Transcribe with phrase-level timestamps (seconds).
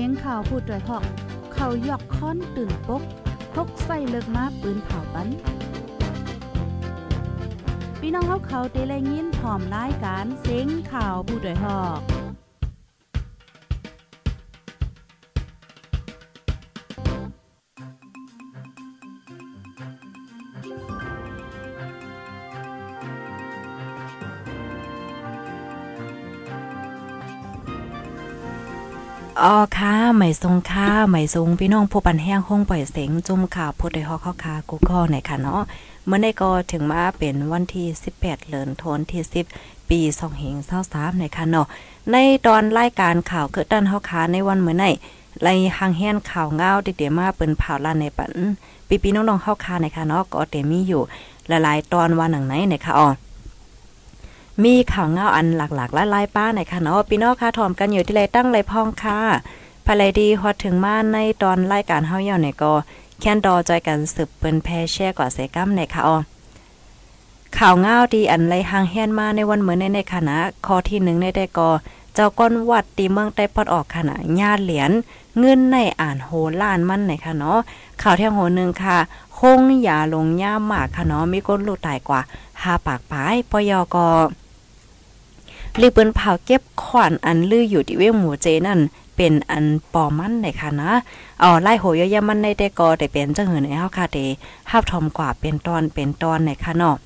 [0.00, 1.04] สียงข่าวพูดด้วยหอก
[1.54, 3.02] เขายอกค้อนตื่นปก
[3.54, 5.28] พกใส่เลิกมาปืนเผาปัน
[8.00, 12.15] พี่น้องเขาเขาเตะแลยินหอมรายการเสียงข่าวผู้ด้วยหอก
[29.48, 35.62] อ๋อค่ะใหม่ทรงค่ะใหม่ทรงพี่น้องผู้ปันแห้งห้องปล่อยเสียงจุ่มข่าวพูดได้ฮอกเข้าคากูก็ไหนค่ะเนาะ
[36.06, 37.86] เมื่อในก็ถึงมาเป็นวันที่
[38.18, 39.22] 18เดือนธันที่
[39.56, 40.56] 10 ปี2เหง
[40.88, 41.66] 23ในค่ะเนาะ
[42.12, 44.84] ในตอนรายการข่าวเกิดดันเฮาคาในวันเมื่อไหน
[45.42, 48.32] ไล่หางแห่นข่าวเงาเดี๋ยวมาเปิ้นเผาลานในปัน
[48.88, 51.02] ปีปีน้องๆเฮาคาในค่ะเนาะก็เตมีอยู่
[51.48, 53.08] หลายๆตอนวันหนังไหนในค่ะอ๋อ
[54.64, 59.18] มีข่าวเงาอันหลากๆหลายๆป้าในค่ะเนาะพี่น้องค่ะถอมกันอยู่ที่ไรตั้งไรพองค่ะ
[59.86, 62.72] ภายดีฮอดถึงมาในตอนรายการเฮาเยาในก็
[63.20, 66.16] แค่นดอจอยกันสืบเปิ้นแพแช่กว่าเสกัมในค่ะอ๋อ
[67.56, 71.70] ข่าวเงาดีอันไรหางแฮนมาในวันเหมือนในในคณะข้อที่1ในได้ก็
[72.14, 74.90] เจ้าก้อนวัดตีเมืองใต้ปอดออกขณะญาติเหรียญ
[75.38, 77.58] เงินในอ่านโหล้านมันในค่ะเนาะ
[78.02, 78.98] ข่าวเที่ยงโหนึงค่ะ
[79.38, 82.20] คงอย่าลงย่ามหมากค่ะเนาะมีก้นลูกตายกว่า
[82.62, 84.08] หาปากปายปยกอ
[85.80, 88.80] ลีเปิ้นเผาเก็บขวานอันลืออยู่ที่เวงหมูเจนั่น
[89.16, 90.90] เป็นอันปอมันในค่ะนะ
[91.42, 94.18] อ๋อไล่โหยยามันในแต่กอแต่เป็นจังหือในเฮาค่ะเด
[94.70, 96.96] ฮับทอมกว่าเป็นตอนเป็นตอนในค่ะเนาะ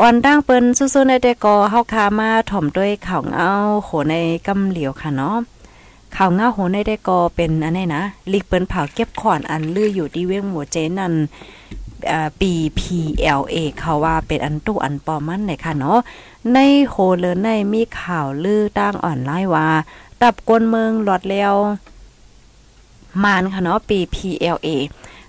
[0.00, 3.48] อ่อนดังเปิ้นสู้ๆในแต่กอเฮาคามาถ่อมด้วยข่าวเงา
[3.84, 4.14] โหใน
[4.46, 5.36] กำเหลียวค่ะเนาะ
[6.16, 11.14] ข่าวเงาโหในได้กอเป็นอันนี้นะลิกเปิ้นเผาเก็บขวานอันลืออยู่ที่เวงหมูเจนั่น
[12.40, 15.98] ปี PLA เขาว่าเป็นอันตู้อันปอมันในค่ะเนาะ
[16.52, 19.68] ในโหเลอในมีข่าวลือตั้งอ่อนไล่ว่า
[20.20, 21.54] ตับกวนเมืองหลอดแล้ว
[23.22, 24.68] มานค่ะเนาะปี PLA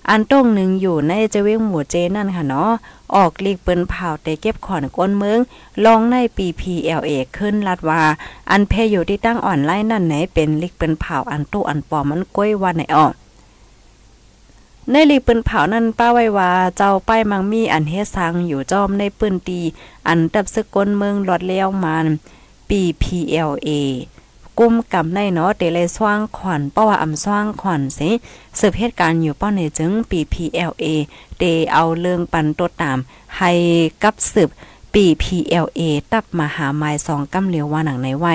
[0.08, 2.70] อันต้งหนึ่งอยู่ในเจเวงหมู่เจนั่นค่ะเนาะ
[3.14, 5.38] ออกลีกเปิ้นเผาแต่เก็บขอนก้นเมือง
[5.84, 8.02] ลองในปี PLA ขึ้นลัดว่า
[8.50, 13.12] อันเพอยู่ที่ตั้งอ่อนไล่นั่นไหนเป็นลีกเปิ้นเผาอันตู้อันปอมันก้อยวันไหนออก
[14.92, 19.60] ในลีปืนเผานั่นป้าไว้ว่าเจ้าป้ายมังมีอันเฮซังอยู่จอมในปืนตี
[20.08, 22.06] อันดับสกลเมืองหลอดเลี้ยวมัน
[22.68, 23.68] ปี PLA
[24.58, 28.10] กุมกำในเนาะเตเลยสว่างขวัญเพราะว่าอำสว่างขวัญสิ
[28.58, 30.84] สืบเหตุการณ์อยู่ป้อในจึงปี PLA
[31.38, 31.42] เต
[31.72, 32.98] เอาเรื่องปันตัวตาม
[33.36, 33.50] ให้
[34.02, 34.48] กับสืบ
[34.94, 35.80] ปี PLA
[36.12, 38.34] ตับมหาไม้สองกำเหลียวว่าหนังในไว้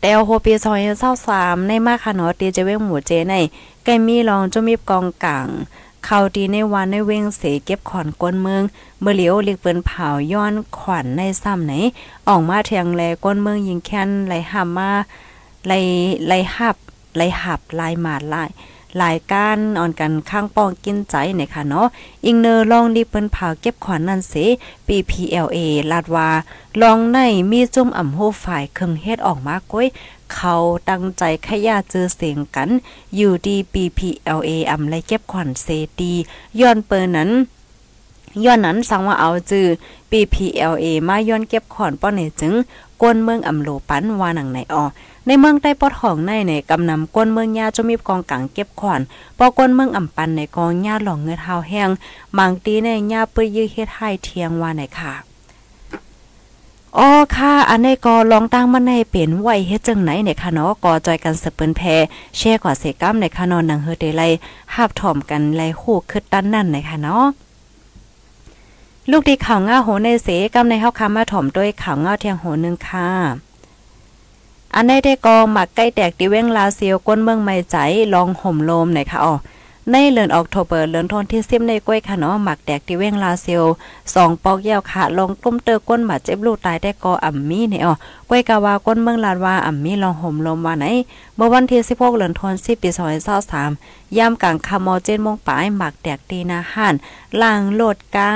[0.00, 3.34] แต่โฮปีซอยเศร้าสามในมาค่ะเนาะตีจะเว้งหมูเจใน
[3.84, 5.48] ไก่มีรองจะมีกองกลาง
[6.04, 8.62] เข้าดีในวันในเว้งเสเก็บขอนก้นเมือง
[9.00, 11.72] เมื่อเหลียวเลีกเปิ้นเผาย้อนขวัญในซ้ำไหน
[12.28, 14.90] ออกมาเทียงแลก้นเมืองยิงแค้นไหลหามา
[15.66, 15.72] ไหล
[16.26, 16.76] ไหลหับ
[17.16, 18.50] ไหลหับลายหมาดลาย
[18.98, 21.86] หลายการอ่อนกันข้างป้องกินใจเนี่ยค่ะเนาะ
[22.26, 24.34] อิงเนอร์ลองดีเปิ้นเผาเก็บขวัญนั่นเส
[24.86, 25.58] ปี PLA
[25.90, 26.30] ลาดว่า
[26.82, 27.18] ลองใน
[27.50, 29.86] มีจุ่มอ่ำโหฝ่ายเครื่องเฮ็ดออกมาก้อย
[30.34, 30.54] เขา
[30.88, 32.68] ตั้งใจขยาเจอเสียงกัน
[33.16, 35.66] อยู่ดี PPLA อ่ำไลเก็บขวัญเซ
[35.98, 36.12] ตี
[36.60, 37.30] ย้อนเปินนั้น
[38.44, 39.66] ย้อนนั้นสังว่าเอาจือ
[40.10, 42.54] PPLA มาย้อนเก็บขอนป้อนในจึง
[43.02, 44.84] ก้นเมืองอำโลปันว่าหนังไหนออ
[45.26, 49.00] ในเมืองใต้ปอดของในในกำนำก้นเมืองยาจะมีกองกลางเก็บขอน
[49.38, 51.88] ปอก้นเมืองอ่ำปันในกองยาหลองเงือเท้าแห้ง
[52.38, 55.12] บางตีในยาเปื้อยื้อเฮ็ดให้เทียงว่าไหนค่ะ
[56.98, 61.80] อ๋อค่ะ อันนี้ก็ลองตั้งมันในเป็นไหวเฮ็ดจังไหนเนี่ยค่ะเนาะก็จอยกันสเปิ้นแพ
[62.36, 64.22] แช่กว่าเสกัมในค่ะนาะหนังเฮอเดไล
[64.74, 67.24] หาบถ่อมกันไลฮู้คึดตันนั่นในะคะเนาะ
[69.10, 73.08] ลูกดีข่าวง่าโหในเสกำในเฮาคามาถ่อมด้วยข่าวง่าเทียงโหนึงค่ะ
[74.74, 77.76] อันในได้ก็หมักใกล้แตกดิเว้งลาเซียวก้นเมืองไม่ใจ
[78.14, 79.34] ลองห่มโลมหน่อยค่ะอ๋อ
[79.90, 83.64] ในเดือนออกโทเบอร์เดือนทนที่ซิมในกล้วยค่ะเนาะหมักแดกที่เว้งลาเซียว
[84.14, 87.92] สองปอกยาวค่ะลงตุ้มเตอก้นบาดเจ็บลูกตายได้กออ่ำมีเนี่ยอ๋อ
[88.28, 90.86] กล้วยกาวาก้นเมืองลาดว่าอ่ำมีลองห่มลมว่าไหน
[91.36, 92.88] เมื่อวันที่16เดือนธันวาคมปี
[93.52, 96.94] 2023ยามกลางคามอเจนมงปลายหมักแดกตีนาห่าน
[97.42, 98.30] ล่างโลดกา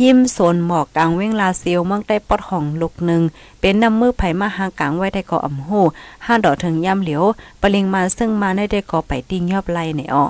[0.00, 3.22] หิมโซนหมอกกลางเว้งลาเซียวเมืองได้ปอดของลูกหนึ่ง
[3.60, 5.80] เป็นน้ำมือไผมาหางกลางไว้ได้ก่ออ่ำหู
[6.26, 7.24] ห้าดอกถึงย่ำเหลียว
[7.60, 10.24] ปลิงมาซึ่งมาได้ได้ก่อไปติ้งยอบไล่เนี่ยอ๋อ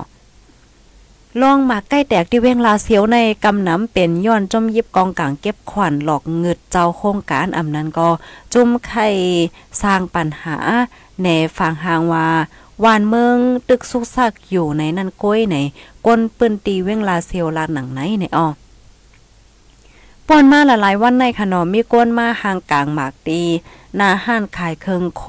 [1.41, 8.09] ลองมาใกล้แตกที่เว้งลาเสียวในกำน้ำเป็นย้อนจมยิบกองกลางเก็บขวัญหลอกเงิดเจ้าโครงการอำนั้นก็
[8.53, 9.07] จุ่มไข่
[9.81, 10.57] สร้างปัญหา
[11.23, 11.27] ใน
[11.57, 12.27] ฝั่งหางว่า
[12.83, 13.37] วานเมือง
[13.69, 15.55] ตึกสุกซักอยู่ในนั่นก้อยใน
[16.05, 18.47] ก้นปืนตีเว้งลาเซียวลาหนังไหนในอ้อ
[20.33, 23.41] ป้อนมาหลายๆวันในขนมมีก้นมาห่างกลางหมากตี
[23.95, 25.23] หน้าห้านขายเคิงโค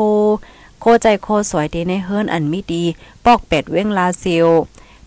[0.80, 2.84] โคใจโคสวยดีในเฮิรนอันมีดี
[3.24, 4.46] ปอกเป็ดเว้งลาซิล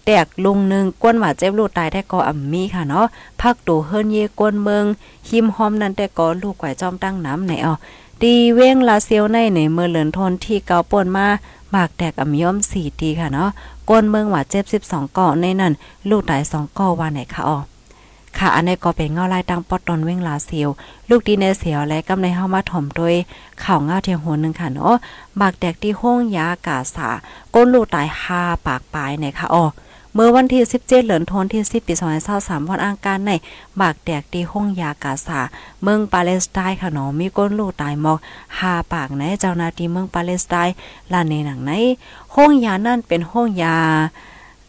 [0.05, 3.07] แตกลุงหนึ่งก้นหว่าเจ็บลูกตายได้ก็อ่ำมีค่ะเนาะ
[3.41, 4.85] พักตูเฮิรนเยก้นเมือง
[5.29, 7.73] หิมหอมนั่นแต่ก็ลูกไก่จอมตั้งน้ำไหนอ๋อ
[8.21, 11.27] ดีเว้งลาเซียวในในเมือเหลินทนที่เกาป่นมา
[11.71, 13.49] หมากแตกอ่ำย่อมสี่ตีค่ะเนาะ
[13.89, 15.73] ก้นเมืองหว่าเจ็บสิบสองก่อในนั้น
[16.09, 17.59] ลูกตายสองก่อว่าไหนค่ะอ๋อ
[18.37, 20.69] ค่ะ อันนี้ก็เป็นเงาลายตังปอดตอนเว้งลาเซียว
[21.09, 23.15] ลูกดีในเสียวและกำในเฮามาถมด้วย
[23.63, 24.95] ข่าวเงาเทียงหัวหนึ่งค่ะเนาะ
[25.41, 27.09] บากแดกที่ห้องยากาสา
[27.53, 29.65] ก้นลูกตาย5ปากปลายในค่ะอ๋อ
[30.13, 31.93] เมื่อวันที่ 17 เหลือนทนที่ 10 ปี
[32.31, 33.31] 2023วันอังคารใน
[33.81, 35.39] บากแดกที่ห้องยากาสา
[35.83, 38.19] เมืองปาเลสไตน์ค่ะเนาะมีก้นลูกตายหมอก
[38.55, 40.75] 5ปากในเจ้าหน้าที่เมืองปาเลสไตน์
[41.13, 41.71] ลานในหนังใน
[42.35, 43.77] ห้องยานั่นเป็นห้องยา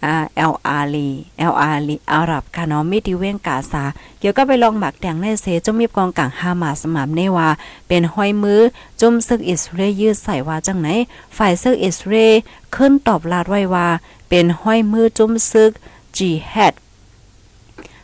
[0.03, 3.85] เอลอาลีเอลอาลีอาหรับค่ะเนาะมีที่เว้งกาซา
[4.19, 7.49] เกี่ยวก็ไปลองหมักแดงในเซจมมีกองกลางฮามาสมามเนว่า
[7.89, 8.61] เป็นห้อยมือ
[9.01, 10.89] จุ่มซึกอิสราเอลยืดใส่ว่าจังไหน
[11.37, 12.35] ฝ่ายซึกอิสราเอล
[12.75, 13.89] ขึ้นตอบลาดไว้ว่า
[14.29, 15.71] เป็นห้อยมือจุ่มซึก
[16.17, 16.75] จีแฮด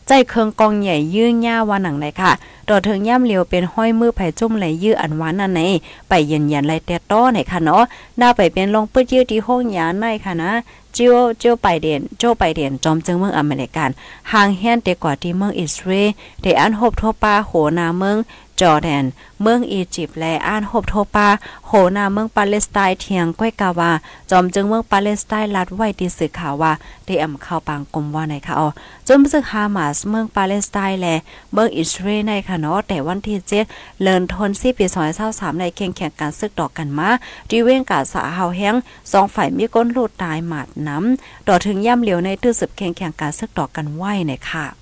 [0.07, 2.33] ใจเคืองกองใหญ่ยื้อหญ้าว่าหนังไหนค่ะ
[2.69, 5.61] ดอถึงย่ำเหลียวเป็นห้อยมือไผ่จุ่มไหลยื้ออันหวานนั่นไหน
[6.09, 7.85] ไปเย็นยันไหลแต่ต้อไหนค่ะเนาะ
[8.19, 10.53] หน้าไปเป็นลงปื้ดยื้อที่ห้องยาในค่ะนะ
[10.97, 13.91] จิโอโจไปเดียนโจไปเดียนจอมจึงเมืองอเมริกัน
[14.33, 16.09] ห่างแฮนเดกว่าที่เมืองอิสราเอล
[16.43, 18.17] ได้อันหบทั่วปาโหนาเมือง
[18.61, 19.05] จอร์แดน
[19.43, 21.29] เมืองอียิปต์และอ่านหบโทปา
[21.67, 23.91] โหนาเมืองปาเลสไตน์เทียงก้อยกาวา
[24.31, 26.73] จอมจึงเมืองปาเลสไตน์รัดไว้ที่สื่อข่าวว่า
[27.07, 28.69] ได้อำเข้าปางกลมว่าในค่ะอ๋อ
[29.09, 31.15] จมซึกฮามาสเมืองปาเลสไตน์และ
[31.53, 33.39] เมืองอิสราเอลในค่ะเนาะแต่วันที่
[33.71, 34.85] 7เลินทน4ปี
[35.23, 37.09] 2023ในแข่งแข่งการซึกดอกกันมา
[37.51, 38.75] ดีเว้งกาสาเฮาแห้ง
[39.13, 44.82] สองฝ่ายมีก้นลูดตายหมาดน้ำต่อถึงย่ำเหลียวในตื้อสืบแข่งแข่งการซึกดอกกันไหวเนี่ยค่ะ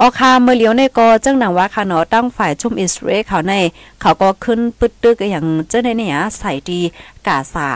[0.00, 3.52] ออคาเมื่อเลียวในก็จังหนังว่าค่ะเนาะตั้งฝ่ายชุมอิสราเอลเขาใน
[4.00, 6.80] เขาก็ขึ้นปึดตึกอย่างเจ้าในเนี่ยใส่ดี
[7.26, 7.68] กาซา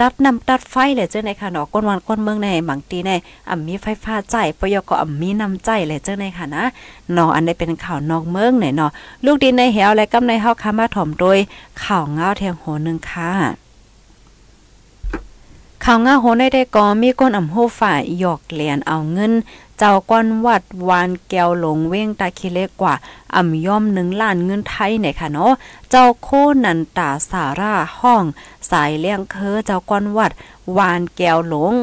[0.00, 3.10] ตัดน้ำตัดไฟเลยเจ้าในค่ะเนาะก้นวันก้นเมืองในบางทีใน
[3.48, 6.64] อ่ำมีไฟฟ้าใจปยก็อ่ำมีน้ำใจเลยเจ้าในค่ะนะ
[7.12, 8.90] เนาะอันนี้เป็นข่าวนอกเมืองหนเนาะ
[9.24, 11.38] ลูกดินในเหวและกำในเฮาคามาถ่อมโดย
[11.82, 13.30] ข่าวเงาแทงโหนึงค่ะ
[15.84, 19.32] ข่าวง่าโหได้ได้ก็มีก้นอ่ำโหฝ่ายหยอกเหรียญเอาเงิน
[19.78, 22.94] เจ้าก้อนวัดวานแก้วหลงเว้งตาคิเล็กกว่า
[23.34, 25.52] อ่ำย่อมหนึ่งล้านเงินไทยเนี่ยค่ะเนาะ
[25.90, 26.28] เจ้าโค
[26.64, 28.24] นันตาสาราห้อง
[28.70, 30.32] สายเลี้ยงเคอเจ้าก้อนวัด
[30.76, 31.74] วานแก้วหลง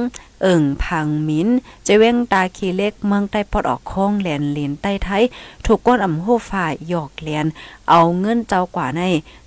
[0.41, 1.49] เอิ่งพังมิน
[1.85, 5.23] จะเว้งตาคีเล็กเมืองใต้ปอดออกโค้งแหลนลินใต้ไทย
[5.65, 7.45] ถูกก้นอ่ำโหฝ่ายหยอกเหรียญ
[7.89, 9.01] เอาเงินเจ้ากว่าใน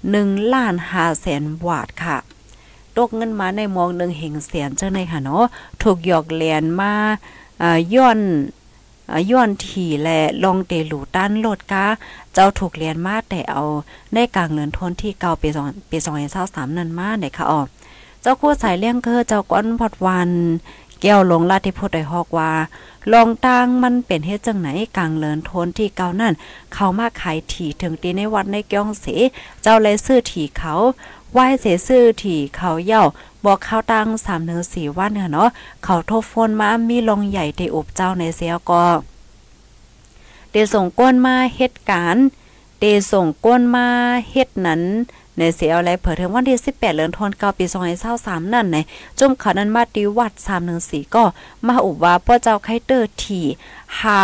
[0.05, 2.19] 1ล้าน5แสนบาทค่ะ
[3.01, 5.45] ตกเงินมาในมองหนึ่งเหงเสียนเจ้าในค่ะเนาะ
[5.83, 6.93] ถูกหยอกเหรียญมา
[7.95, 8.19] ย้อน
[9.31, 11.85] ย้อนถี่และลองเตหลูต้านโลดกา
[12.35, 13.63] เจ้าถูกเรียนมาแต่เอา
[14.13, 15.99] ในกลางเนินทนที่เก่าปีสองปี
[16.39, 17.61] 2023นั้นมาได้ค่ะอ๋อ
[18.23, 20.31] เจ้าคู่สายเลี้ยงเคือเจ้าก้อนพอดวัน
[21.03, 22.53] แก้วลงลาธิพุทธได้ฮอกว่า
[23.13, 26.35] ลองตางมันเป็นเฮ็ดจังไหนกลางเลินทนที่เก่านั่น
[26.73, 29.07] เขามาขายถี่ถึงตีในวัดในเก้องเส
[29.63, 30.75] เจ้าเลยซื้อถี่เขา
[31.33, 33.03] ไหว้เสซื้อถี่เขาเย่า
[33.45, 35.49] บอกข้าวตังสามเนือสี่วันเนาะ
[35.85, 38.85] เขาโทษฟนมามีลงใหญ่ได้อบเจ้าในเสียก็
[40.51, 42.17] เดี๋ยวส่งก้นมาเฮ็ดการ
[42.81, 43.87] เดส่งก้นมา
[44.31, 44.83] เฮ็ดนั้น
[45.39, 47.65] ในเสียอะไรเผยถึงวันที่ 18เดือนธันวาคมปี
[48.11, 48.77] 2023นั่นใน
[49.19, 50.33] จุ่มเขานั้นมาดีวัด
[50.75, 51.25] 314ก็
[51.67, 53.45] มาอุบว่าพ่อเจ้าไคเตอร์ที่
[54.01, 54.23] หา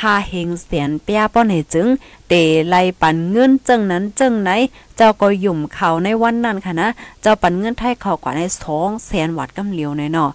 [0.00, 1.86] หาเฮงเสียนเปียป้อไหนจึง
[2.28, 2.34] เต
[2.68, 4.50] ไลปันเงินจึงนั้นจึงไหน
[4.96, 6.88] เจ้าก็หยุ่มเขาในวันนั้นค่ะนะ
[7.22, 10.30] เจ้าปันเงินไทยเขากว่าในสองแสนวัดกำเหลียวในเนาะ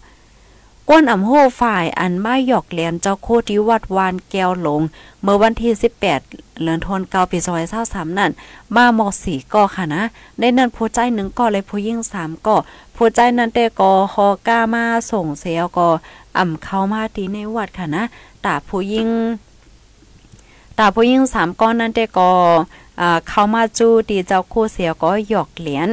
[0.90, 4.82] ก้นอ่ำโหฝ่ายอันไมาหยอกเลียนเจ้าโคที่วัดวานแก้วหลง
[5.22, 7.38] เมื่อวันที่ 18เดือนธันวาคมปี
[7.78, 8.32] 2023นั่น
[8.76, 10.04] มาหมอสีก่อค่ะนะ
[10.40, 12.58] ในนั้นผู้ใจหนึ่งก่อเลยผู้ยิ่ง3ก่อ
[12.96, 15.90] ผู้ใจนั้นแต่ก่อฮอก้ามาส่งเสียก่อ
[16.38, 18.04] อ่ำเข้ามาตีในวัดค่ะนะ
[18.46, 19.10] ตาผู้ยิ่ง
[20.78, 22.32] ตาผู้หญิงสามก้อนนั้นแต่ก็
[23.28, 25.90] เข้ามาจู้ดีเจ้าโคเสียก็หยอกเหรียญ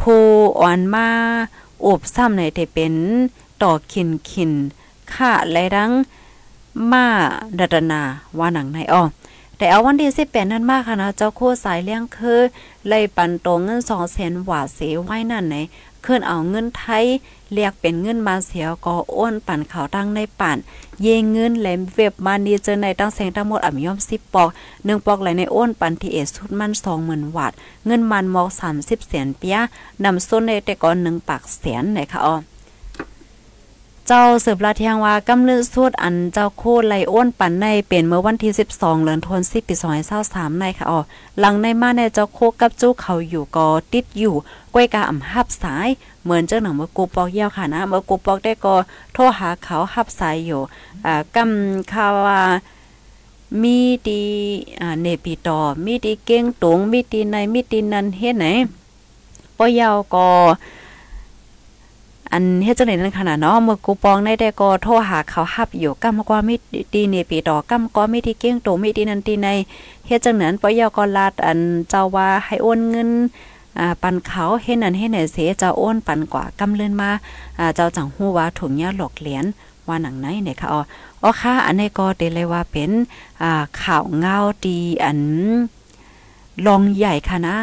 [0.00, 0.22] ผู้
[0.60, 1.08] อ่อนมา
[1.86, 2.94] อบซ้ำในแต่เป็น
[3.62, 4.52] ต่อขินขิน
[5.12, 5.90] ค่าไรดัง
[6.92, 7.06] มา
[7.58, 8.02] ดัดนา
[8.38, 9.02] ว่าหนังในอ้อ
[9.56, 12.40] แต่เอาวันที่18นั้นมากค่ะนะเจ้าคู่สายเลี้ยงคือ
[12.88, 15.56] เลยปันตรงเงิน2แสนหวาเสไว้นั่นไหน
[16.04, 17.04] ขึ้นเอาเงินไทย
[17.52, 20.56] เรียกเป็นเงินมาเสียก็อ้วนปั่นเขาตั้งในป่น
[21.02, 26.72] เยงเงินแหลมเว็บมานีเจอในตั้งแสงทั้งหมดอ่ำย่อม10ปอก1ปอกไหลในอ้วนปั่นทีเอสุดมัน
[27.04, 27.52] 20,000วัต
[27.86, 28.48] เงินมันมอก
[28.78, 29.56] 30แสนเปีย
[30.04, 32.34] นำส้นในแต่ก่อน1ปากแสนไหนค่ะอ๋อ
[34.10, 39.74] เจ้าสืบลาเทียงว่ากำเนิดสุดอันเจ้าโคไลอ้วนปันในเป็นเมื่อวันที่ 12เดือนธันวาคมปี
[40.18, 41.00] 2023ในค่ะอ๋อ
[41.38, 44.34] หลังในมาในเจ้าโคกับจู้เขาอยู่ก็ติดอยู่
[44.74, 45.88] ก้วยกาอ่ำหับสาย
[46.22, 48.74] เหมือนเจ้าหนังเมื่อกูปอกเยี่ยวค่ะนะเมื่อกูปอกได้ก็
[49.12, 50.60] โทรหาเขาหับสายอยู่
[51.06, 52.40] อ่ากำข่าว่า
[53.62, 54.22] มีดี
[54.80, 58.46] อ่าเนปีตอมีดีเก้งตงมีดีในมีดีนั้นเฮ็ดไหน
[59.56, 60.28] ปอยาวก็
[62.32, 66.54] อันเฮ็ดจังได๋นั่นขนาดเนาะเมื่อกูปองได้แต่ก็โทรหาเขาหับอยู่กำกว่ามี
[66.94, 69.48] ดีนี่ปีดอกกำก็มีที่เก้งโตมีที่นั่นที่ใน
[70.06, 71.58] เฮ็ดจังนั้นปอยอก็ลาดอัน
[71.88, 73.10] เจ้าว่าให้โอนเงิน
[73.78, 77.10] อ่าปันเขาเฮ็ดนั่นเฮ็ดไหนเสจะโอนปันกว่ากำเลื่อนมา
[77.58, 79.44] อ่าเจ้าจังฮู้ว่าถุงยาหลอกเหรียญ
[79.88, 80.80] ว่าหนังไหนเนี่ยค่ะอ๋อ
[81.22, 82.90] อ๋อค่ะอันนี้ก็ได้เลยว่าเป็น
[83.42, 85.20] อ่าข่าวเงาดีอัน
[86.66, 87.56] ลองใหญ่ค่ะนะ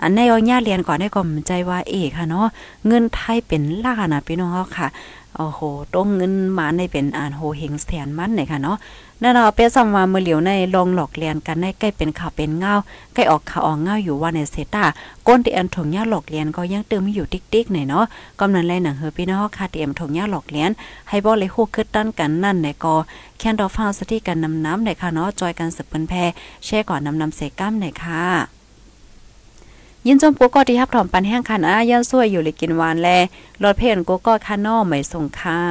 [0.00, 2.46] อันในเอาญาเรียนก่อนได้ก็มั่นใจว่าเอกค่ะเนาะ
[2.86, 4.88] เงินไทยเป็นล้านนะพี่น้องเฮาค่ะ
[5.36, 5.60] โอ้โห
[5.94, 8.76] ต้องเงินมาในเป็นอ่านโหเฮงแสนมันเนี่ยค่ะเนาะ
[9.22, 12.74] นั่นเนาเปซำว่ามือเหลียวในลองหลอกเรียนกันในใกล้เป็นข่าวเป็นเงา
[13.14, 14.84] ใกล้ออกข่าวออกเงาอยู่ว่าในเซตา
[15.26, 18.04] ก้นที่อันถงยาหลอกเรียนก็ยังเติมอยู่ติ๊กๆหน่อยเนาะ
[18.40, 20.70] กำนันเลหนังเฮอพี่น้องค่ะเตรียมถงยาหลอกเรียน
[21.08, 22.94] ให้บ่เลยฮู้คึดตั้นกันนั่นในก็
[23.38, 26.12] แค่นดอฟ้าสติกันนำน้ำในค่ะเนาะจอยกันสืบเปิ้นแพ
[26.64, 28.61] แช่ก่อนนำนำเสก้าในค่ะ
[30.06, 33.08] ยินจมกูก็ที่ฮับถอมปันแห้งคันอาย่านซวยอยู่เลยกินหวานแล
[33.62, 35.62] รถเพนกูก็คานอไม่ส่งค่า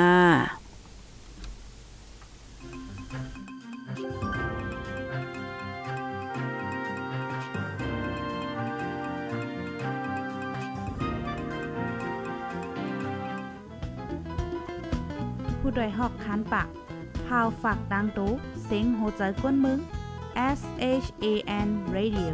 [15.59, 16.67] ผู้โดยหอกคันปาก
[17.25, 18.31] พาวฝากดังตู้
[18.63, 19.79] เสียงโหใจกวนมึง
[20.57, 20.61] S
[21.03, 21.25] H A
[21.67, 22.33] N Radio